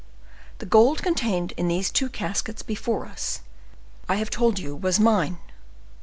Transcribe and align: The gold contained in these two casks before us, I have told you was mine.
The 0.57 0.65
gold 0.65 1.03
contained 1.03 1.51
in 1.57 1.67
these 1.67 1.91
two 1.91 2.09
casks 2.09 2.63
before 2.63 3.05
us, 3.05 3.41
I 4.09 4.15
have 4.15 4.31
told 4.31 4.57
you 4.57 4.75
was 4.75 4.99
mine. 4.99 5.37